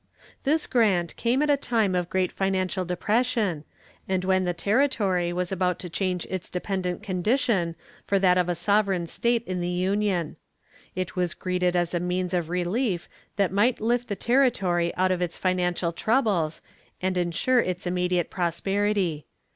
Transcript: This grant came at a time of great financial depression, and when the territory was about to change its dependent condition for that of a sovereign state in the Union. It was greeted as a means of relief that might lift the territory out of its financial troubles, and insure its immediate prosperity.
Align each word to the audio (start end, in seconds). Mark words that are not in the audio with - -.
This 0.45 0.65
grant 0.65 1.15
came 1.15 1.43
at 1.43 1.49
a 1.51 1.55
time 1.55 1.93
of 1.93 2.09
great 2.09 2.31
financial 2.31 2.83
depression, 2.85 3.65
and 4.09 4.25
when 4.25 4.45
the 4.45 4.51
territory 4.55 5.31
was 5.31 5.51
about 5.51 5.77
to 5.77 5.91
change 5.91 6.25
its 6.25 6.49
dependent 6.49 7.03
condition 7.03 7.75
for 8.07 8.17
that 8.17 8.35
of 8.35 8.49
a 8.49 8.55
sovereign 8.55 9.05
state 9.05 9.43
in 9.45 9.61
the 9.61 9.67
Union. 9.69 10.37
It 10.95 11.15
was 11.15 11.35
greeted 11.35 11.75
as 11.75 11.93
a 11.93 11.99
means 11.99 12.33
of 12.33 12.49
relief 12.49 13.07
that 13.35 13.53
might 13.53 13.79
lift 13.79 14.07
the 14.07 14.15
territory 14.15 14.91
out 14.95 15.11
of 15.11 15.21
its 15.21 15.37
financial 15.37 15.93
troubles, 15.93 16.61
and 16.99 17.15
insure 17.15 17.59
its 17.59 17.85
immediate 17.85 18.31
prosperity. 18.31 19.27